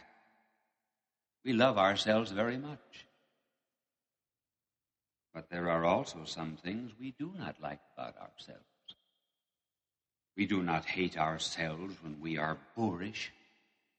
[1.44, 3.06] we love ourselves very much.
[5.34, 8.69] But there are also some things we do not like about ourselves.
[10.36, 13.32] We do not hate ourselves when we are boorish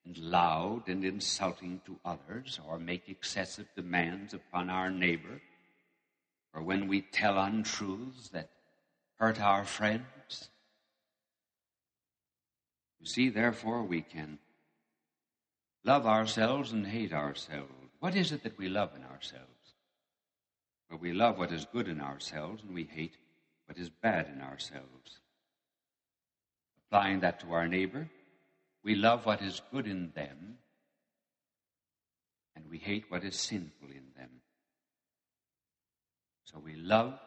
[0.05, 5.41] and loud and insulting to others, or make excessive demands upon our neighbor,
[6.53, 8.49] or when we tell untruths that
[9.17, 10.49] hurt our friends.
[12.99, 14.39] You see, therefore, we can
[15.83, 17.71] love ourselves and hate ourselves.
[17.99, 19.45] What is it that we love in ourselves?
[20.89, 23.15] Well, we love what is good in ourselves, and we hate
[23.67, 25.19] what is bad in ourselves.
[26.91, 28.09] Applying that to our neighbor,
[28.83, 30.57] we love what is good in them,
[32.53, 34.29] and we hate what is sinful in them.
[36.43, 37.17] So we love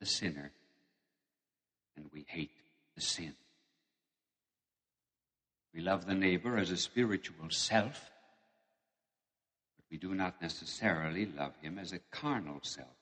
[0.00, 0.50] the sinner,
[1.96, 2.50] and we hate
[2.96, 3.36] the sin.
[5.72, 8.10] We love the neighbor as a spiritual self,
[9.76, 12.93] but we do not necessarily love him as a carnal self.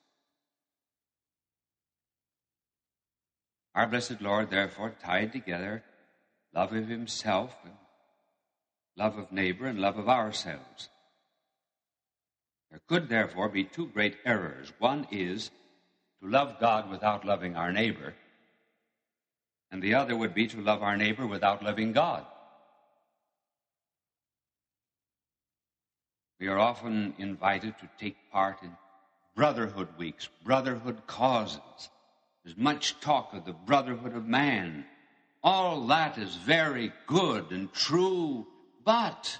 [3.75, 5.83] Our blessed Lord, therefore, tied together
[6.53, 7.73] love of himself and
[8.95, 10.89] love of neighbor and love of ourselves.
[12.69, 14.71] There could therefore be two great errors.
[14.79, 15.49] One is
[16.21, 18.13] to love God without loving our neighbor,
[19.71, 22.25] and the other would be to love our neighbor without loving God.
[26.39, 28.71] We are often invited to take part in
[29.35, 31.89] brotherhood weeks, brotherhood causes.
[32.43, 34.85] There's much talk of the brotherhood of man.
[35.43, 38.47] All that is very good and true,
[38.83, 39.37] but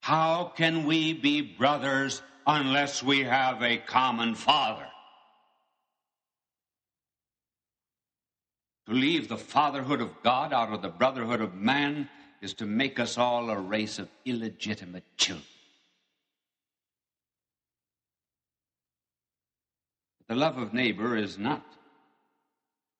[0.00, 4.86] how can we be brothers unless we have a common father?
[8.86, 12.08] To leave the fatherhood of God out of the brotherhood of man
[12.40, 15.46] is to make us all a race of illegitimate children.
[20.30, 21.66] The love of neighbor is not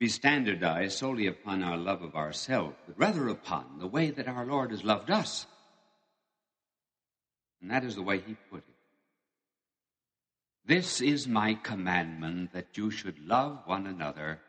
[0.01, 4.45] be standardized solely upon our love of ourselves, but rather upon the way that our
[4.45, 5.47] Lord has loved us.
[7.63, 8.75] And that is the way He put it.
[10.65, 14.41] This is my commandment that you should love one another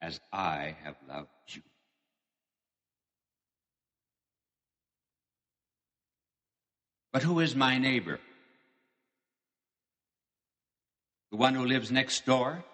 [0.00, 1.62] as I have loved you.
[7.12, 8.18] But who is my neighbor?
[11.30, 12.64] The one who lives next door?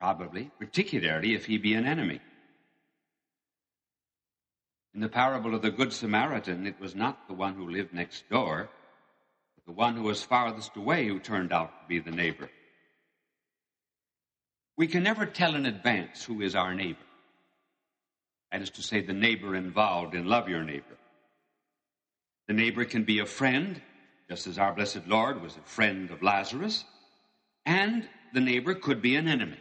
[0.00, 2.20] Probably, particularly if he be an enemy.
[4.94, 8.28] In the parable of the Good Samaritan, it was not the one who lived next
[8.28, 8.70] door,
[9.56, 12.48] but the one who was farthest away who turned out to be the neighbor.
[14.76, 16.98] We can never tell in advance who is our neighbor.
[18.52, 20.96] That is to say, the neighbor involved in love your neighbor.
[22.46, 23.80] The neighbor can be a friend,
[24.28, 26.84] just as our blessed Lord was a friend of Lazarus,
[27.66, 29.58] and the neighbor could be an enemy.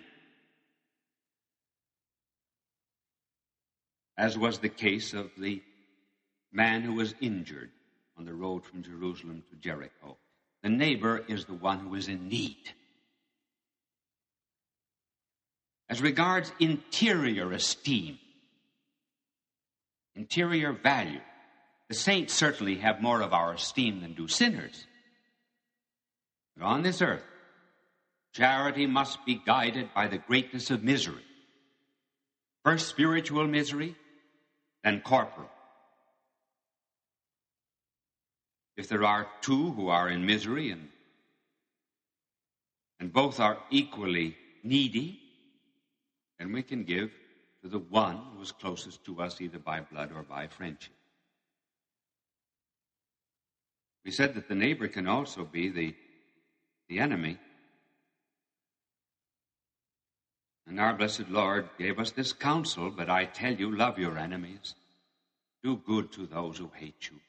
[4.18, 5.61] as was the case of the
[6.51, 7.72] man who was injured
[8.18, 10.18] on the road from Jerusalem to Jericho.
[10.61, 12.72] The neighbor is the one who is in need.
[15.89, 18.18] As regards interior esteem,
[20.16, 21.22] interior value,
[21.93, 24.87] the saints certainly have more of our esteem than do sinners.
[26.57, 27.23] But on this earth,
[28.33, 31.23] charity must be guided by the greatness of misery.
[32.63, 33.95] First, spiritual misery,
[34.83, 35.51] then corporal.
[38.75, 40.89] If there are two who are in misery and,
[42.99, 45.19] and both are equally needy,
[46.39, 47.11] then we can give
[47.61, 50.91] to the one who is closest to us either by blood or by friendship.
[54.06, 55.95] We said that the neighbor can also be the,
[56.89, 57.38] the enemy
[60.68, 64.76] And our blessed Lord gave us this counsel, but I tell you, love your enemies.
[65.62, 67.20] Do good to those who hate you.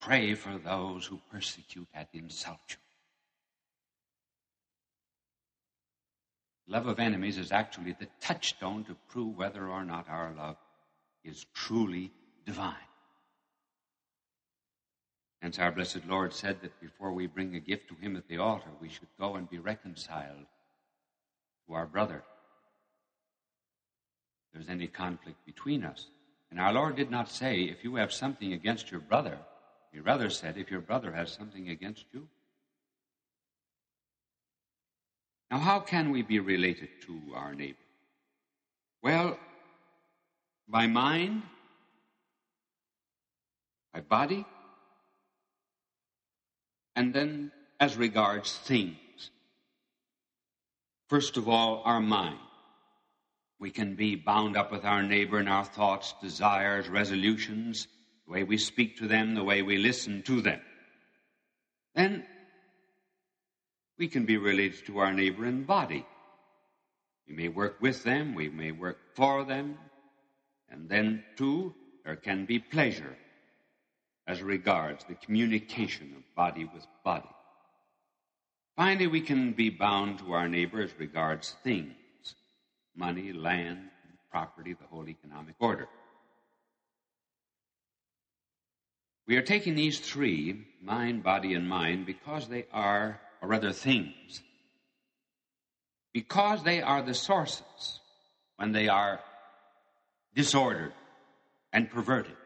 [0.00, 2.76] Pray for those who persecute and insult you.
[6.66, 10.56] Love of enemies is actually the touchstone to prove whether or not our love
[11.22, 12.10] is truly
[12.46, 12.74] divine.
[15.44, 18.38] Hence, our blessed Lord said that before we bring a gift to Him at the
[18.38, 20.46] altar, we should go and be reconciled
[21.66, 22.24] to our brother.
[24.46, 26.06] If there's any conflict between us.
[26.50, 29.36] And our Lord did not say, if you have something against your brother,
[29.92, 32.26] He rather said, if your brother has something against you.
[35.50, 37.76] Now, how can we be related to our neighbor?
[39.02, 39.38] Well,
[40.66, 41.42] by mind,
[43.92, 44.46] by body,
[46.96, 49.30] and then, as regards things,
[51.08, 52.38] first of all, our mind.
[53.60, 57.88] We can be bound up with our neighbor in our thoughts, desires, resolutions,
[58.26, 60.60] the way we speak to them, the way we listen to them.
[61.94, 62.26] Then
[63.98, 66.04] we can be related to our neighbor in body.
[67.28, 69.78] We may work with them, we may work for them,
[70.68, 71.74] and then, too,
[72.04, 73.16] there can be pleasure
[74.26, 77.28] as regards the communication of body with body.
[78.76, 81.94] Finally, we can be bound to our neighbor as regards things
[82.96, 83.90] money, land,
[84.30, 85.88] property, the whole economic order.
[89.26, 94.42] We are taking these three, mind, body, and mind, because they are, or rather things,
[96.12, 98.00] because they are the sources
[98.56, 99.20] when they are
[100.34, 100.92] disordered
[101.72, 102.36] and perverted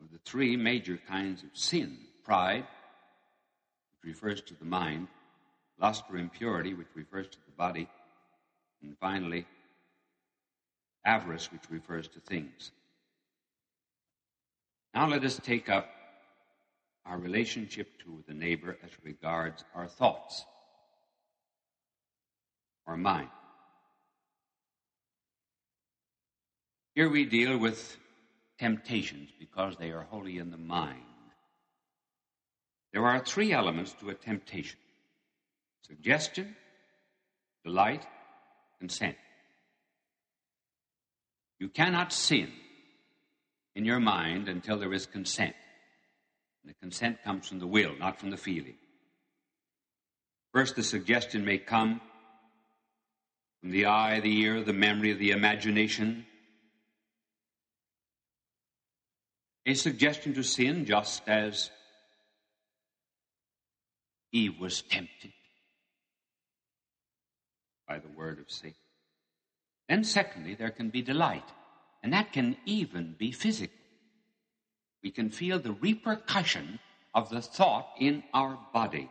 [0.00, 2.66] of the three major kinds of sin pride,
[4.02, 5.08] which refers to the mind,
[5.80, 7.88] lust or impurity, which refers to the body,
[8.82, 9.46] and finally,
[11.04, 12.70] avarice, which refers to things.
[14.94, 15.88] Now let us take up
[17.06, 20.44] our relationship to the neighbor as regards our thoughts,
[22.86, 23.28] our mind.
[26.94, 27.96] Here we deal with
[28.58, 31.02] temptations because they are wholly in the mind.
[32.92, 34.78] There are three elements to a temptation
[35.82, 36.54] suggestion,
[37.64, 38.06] delight,
[38.78, 39.16] consent.
[41.58, 42.52] You cannot sin
[43.74, 45.54] in your mind until there is consent.
[46.62, 48.76] And the consent comes from the will, not from the feeling.
[50.52, 52.00] First, the suggestion may come
[53.60, 56.26] from the eye, the ear, the memory, the imagination,
[59.68, 61.70] a suggestion to sin, just as
[64.30, 65.32] he was tempted
[67.86, 68.74] by the word of Satan.
[69.86, 71.44] Then, secondly, there can be delight,
[72.02, 73.76] and that can even be physical.
[75.02, 76.78] We can feel the repercussion
[77.14, 79.10] of the thought in our body.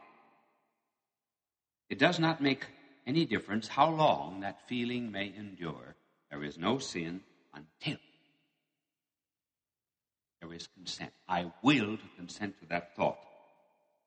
[1.88, 2.66] It does not make
[3.06, 5.96] any difference how long that feeling may endure.
[6.32, 7.22] There is no sin
[7.54, 8.00] until
[10.48, 11.12] there is consent.
[11.28, 13.20] I will to consent to that thought,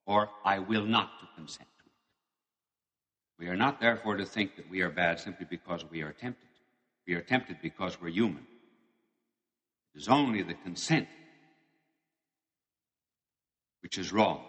[0.06, 3.44] or I will not to consent to it.
[3.44, 6.48] We are not therefore to think that we are bad simply because we are tempted.
[7.06, 8.46] We are tempted because we're human.
[9.94, 11.08] It is only the consent
[13.82, 14.44] which is wrong.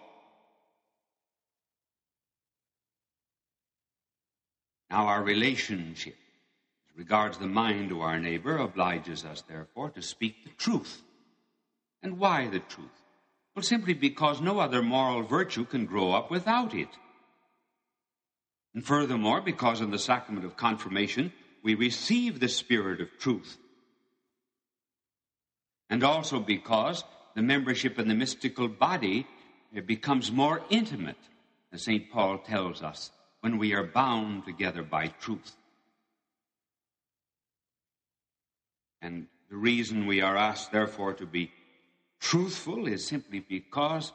[4.89, 6.15] Now, our relationship
[6.89, 11.01] as regards the mind to our neighbor obliges us, therefore, to speak the truth.
[12.03, 12.89] And why the truth?
[13.55, 16.87] Well, simply because no other moral virtue can grow up without it.
[18.73, 21.33] And furthermore, because in the sacrament of confirmation,
[21.63, 23.57] we receive the spirit of truth.
[25.89, 27.03] And also because
[27.35, 29.27] the membership in the mystical body
[29.85, 31.17] becomes more intimate,
[31.73, 32.09] as St.
[32.09, 35.55] Paul tells us, when we are bound together by truth.
[39.01, 41.51] And the reason we are asked, therefore, to be
[42.21, 44.13] truthful is simply because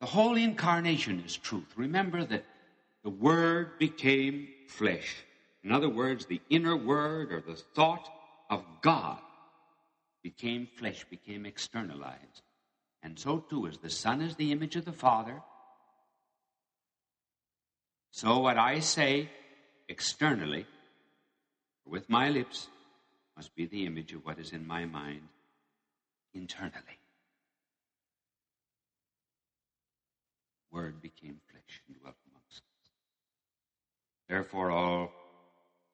[0.00, 1.72] the whole incarnation is truth.
[1.76, 2.44] Remember that
[3.02, 5.16] the Word became flesh.
[5.62, 8.08] In other words, the inner word or the thought
[8.48, 9.18] of God
[10.22, 12.42] became flesh, became externalized.
[13.02, 15.42] And so too, as the Son is the image of the Father,
[18.10, 19.30] so what I say
[19.88, 20.66] externally,
[21.86, 22.68] with my lips,
[23.36, 25.22] must be the image of what is in my mind
[26.34, 26.99] internally.
[30.72, 32.90] Word became flesh and dwelt amongst us.
[34.28, 35.12] Therefore, all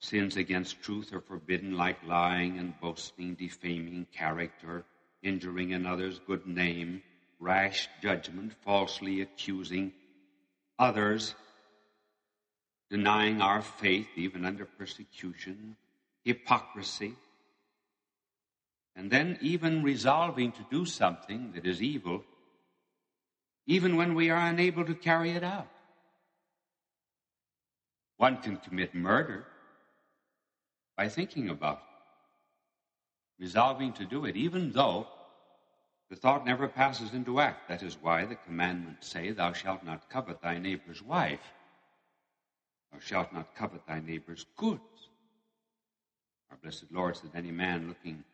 [0.00, 4.84] sins against truth are forbidden, like lying and boasting, defaming character,
[5.22, 7.02] injuring another's good name,
[7.38, 9.92] rash judgment, falsely accusing
[10.78, 11.34] others,
[12.90, 15.76] denying our faith even under persecution,
[16.24, 17.14] hypocrisy,
[18.94, 22.24] and then even resolving to do something that is evil,
[23.66, 25.68] even when we are unable to carry it out.
[28.16, 29.46] One can commit murder
[30.96, 31.78] by thinking about
[33.38, 35.06] it, resolving to do it, even though
[36.08, 37.68] the thought never passes into act.
[37.68, 41.52] That is why the commandments say, Thou shalt not covet thy neighbor's wife.
[42.92, 44.80] Thou shalt not covet thy neighbor's goods.
[46.50, 48.24] Our blessed Lord said, Any man looking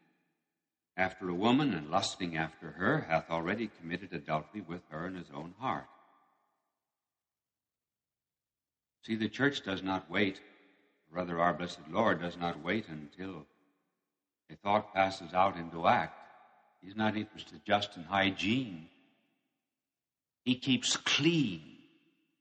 [0.97, 5.31] after a woman and lusting after her hath already committed adultery with her in his
[5.35, 5.87] own heart.
[9.05, 10.41] See, the church does not wait,
[11.11, 13.47] rather, our blessed Lord does not wait until
[14.51, 16.19] a thought passes out into act.
[16.81, 18.89] He's not interested just in hygiene.
[20.45, 21.63] He keeps clean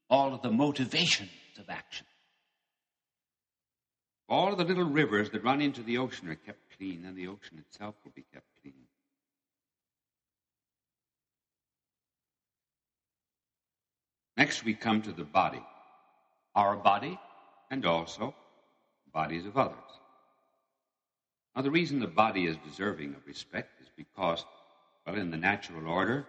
[0.09, 2.05] all of the motivations of action.
[4.27, 7.27] All of the little rivers that run into the ocean are kept clean, and the
[7.27, 8.73] ocean itself will be kept clean.
[14.35, 15.61] Next, we come to the body.
[16.55, 17.19] Our body
[17.69, 18.33] and also
[19.13, 19.75] bodies of others.
[21.55, 24.43] Now, the reason the body is deserving of respect is because,
[25.05, 26.25] well, in the natural order,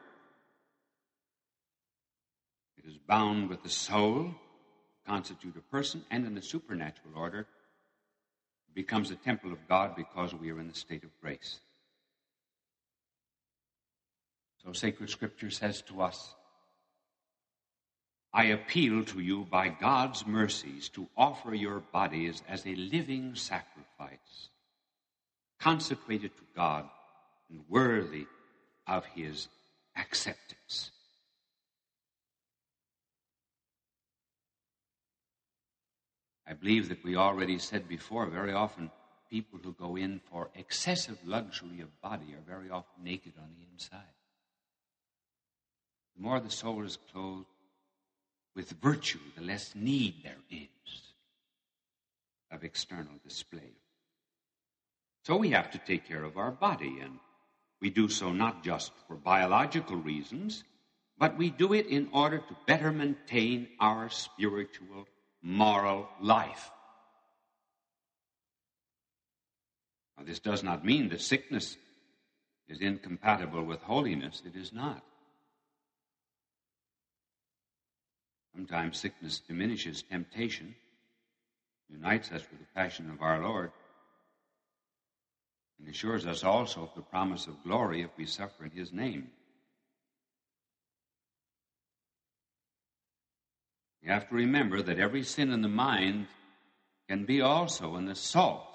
[2.77, 4.35] it is bound with the soul,
[5.07, 7.47] constitute a person, and in the supernatural order,
[8.75, 11.61] becomes a temple of God because we are in the state of grace.
[14.65, 16.35] So, sacred scripture says to us,
[18.33, 24.49] I appeal to you by God's mercies to offer your bodies as a living sacrifice,
[25.61, 26.89] consecrated to God
[27.51, 28.27] and worthy
[28.87, 29.49] of his
[29.97, 30.91] acceptance.
[36.47, 38.91] I believe that we already said before, very often
[39.31, 43.67] people who go in for excessive luxury of body are very often naked on the
[43.73, 44.01] inside.
[46.17, 47.47] The more the soul is clothed
[48.55, 50.69] with virtue, the less need there is
[52.51, 53.73] of external display.
[55.25, 57.19] So we have to take care of our body, and
[57.81, 60.65] we do so not just for biological reasons,
[61.17, 65.07] but we do it in order to better maintain our spiritual,
[65.43, 66.71] moral life.
[70.17, 71.77] Now, this does not mean that sickness
[72.69, 74.43] is incompatible with holiness.
[74.47, 75.03] It is not.
[78.55, 80.75] Sometimes sickness diminishes temptation,
[81.91, 83.73] unites us with the passion of our Lord,
[85.79, 89.31] and assures us also of the promise of glory if we suffer in His name.
[94.03, 96.27] You have to remember that every sin in the mind
[97.09, 98.73] can be also an assault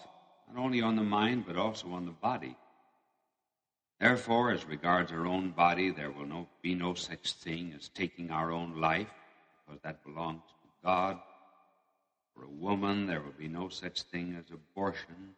[0.53, 2.55] not only on the mind, but also on the body.
[3.99, 8.31] Therefore, as regards our own body, there will no, be no such thing as taking
[8.31, 9.09] our own life,
[9.65, 11.19] because that belongs to God.
[12.35, 15.35] For a woman, there will be no such thing as abortion.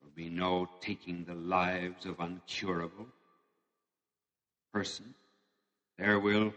[0.00, 3.06] There will be no taking the lives of uncurable
[4.72, 5.14] persons.
[5.96, 6.52] There will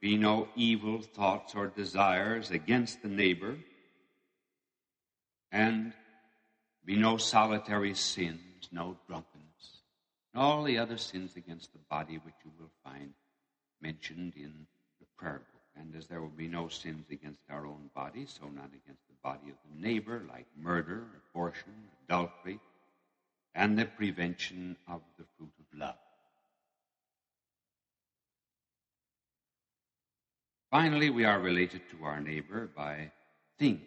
[0.00, 3.56] be no evil thoughts or desires against the neighbor,
[5.52, 5.92] and
[6.84, 9.82] be no solitary sins, no drunkenness,
[10.32, 13.12] and all the other sins against the body which you will find
[13.82, 14.66] mentioned in
[15.00, 15.60] the prayer book.
[15.76, 19.14] And as there will be no sins against our own body, so none against the
[19.22, 21.72] body of the neighbor, like murder, abortion,
[22.04, 22.58] adultery,
[23.54, 25.96] and the prevention of the fruit of love.
[30.70, 33.10] Finally, we are related to our neighbor by
[33.58, 33.80] things.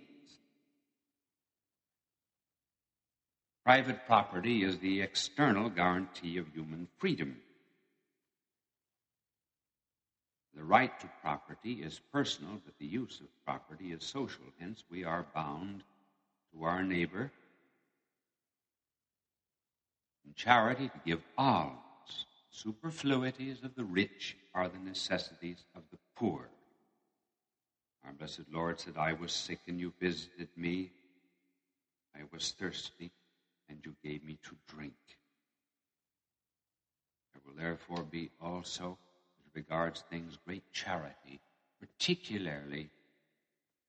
[3.63, 7.37] Private property is the external guarantee of human freedom.
[10.55, 14.43] The right to property is personal, but the use of property is social.
[14.59, 15.83] Hence, we are bound
[16.53, 17.31] to our neighbor
[20.25, 21.77] in charity to give alms.
[22.51, 26.49] Superfluities of the rich are the necessities of the poor.
[28.05, 30.91] Our blessed Lord said, I was sick and you visited me.
[32.15, 33.11] I was thirsty
[33.69, 34.93] and you gave me to drink.
[37.33, 38.97] There will therefore be also,
[39.39, 41.39] as regards things, great charity,
[41.79, 42.89] particularly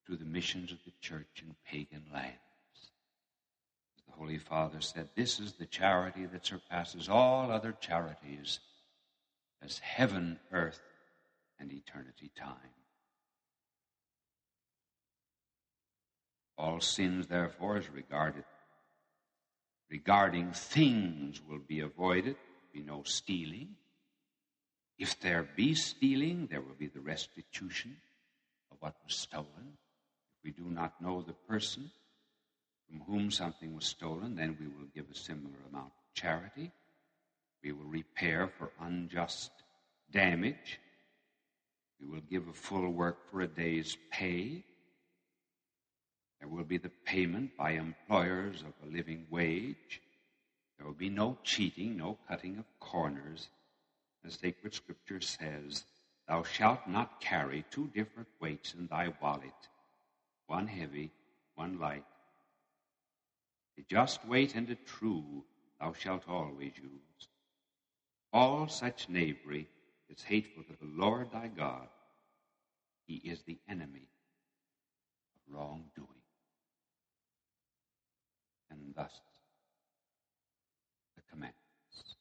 [0.07, 2.39] to the missions of the church in pagan lands.
[3.99, 8.61] As the Holy Father said, this is the charity that surpasses all other charities
[9.63, 10.81] as heaven, earth,
[11.59, 12.57] and eternity time.
[16.57, 18.45] All sins, therefore, as regarded
[19.91, 22.37] regarding things will be avoided,
[22.73, 23.77] be no stealing.
[24.99, 27.97] If there be stealing, there will be the restitution
[28.71, 29.77] of what was stolen.
[30.39, 31.91] If we do not know the person
[32.89, 36.73] from whom something was stolen, then we will give a similar amount of charity.
[37.63, 39.51] We will repair for unjust
[40.11, 40.81] damage.
[42.01, 44.65] We will give a full work for a day's pay.
[46.45, 50.03] There will be the payment by employers of a living wage.
[50.77, 53.49] There will be no cheating, no cutting of corners.
[54.23, 55.87] The sacred scripture says,
[56.29, 59.55] Thou shalt not carry two different weights in thy wallet,
[60.47, 61.13] one heavy,
[61.55, 62.05] one light.
[63.79, 65.45] A just weight and a true
[65.81, 67.29] thou shalt always use.
[68.35, 69.67] All such knavery
[70.11, 71.89] is hateful to the Lord thy God.
[73.07, 74.09] He is the enemy
[75.35, 76.24] of wrongdoing
[78.83, 79.21] and thus
[81.17, 82.17] the commandments.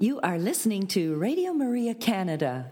[0.00, 2.70] You are listening to Radio Maria Canada.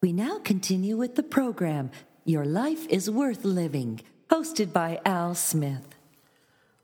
[0.00, 1.90] We now continue with the program
[2.24, 5.96] Your Life is Worth Living, hosted by Al Smith.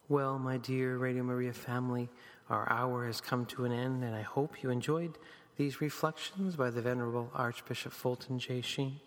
[0.09, 2.09] Well, my dear Radio Maria family,
[2.51, 5.19] our hour has come to an end, and I hope you enjoyed
[5.57, 8.61] these reflections by the Venerable Archbishop Fulton J.
[8.61, 9.01] Sheen.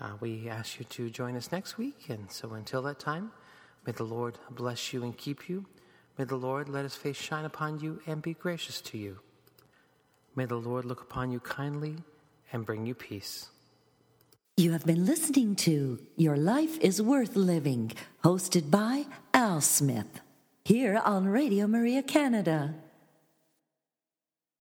[0.00, 3.32] Uh, we ask you to join us next week, and so until that time,
[3.86, 5.66] may the Lord bless you and keep you.
[6.16, 9.18] May the Lord let his face shine upon you and be gracious to you.
[10.36, 11.96] May the Lord look upon you kindly
[12.52, 13.48] and bring you peace.
[14.56, 17.92] You have been listening to Your Life is Worth Living,
[18.22, 20.20] hosted by Al Smith
[20.64, 22.74] here on Radio Maria Canada.